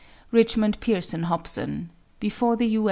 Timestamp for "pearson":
0.79-1.25